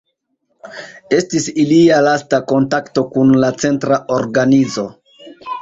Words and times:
Estis 1.17 1.45
ilia 1.65 1.99
lasta 2.09 2.41
kontakto 2.53 3.05
kun 3.13 3.37
la 3.45 3.53
Centra 3.65 4.03
Organizo. 4.21 4.91